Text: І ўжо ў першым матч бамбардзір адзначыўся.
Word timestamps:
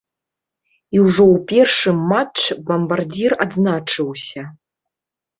І 0.95 1.01
ўжо 1.07 1.23
ў 1.33 1.35
першым 1.51 1.99
матч 2.11 2.39
бамбардзір 2.69 3.31
адзначыўся. 3.45 4.43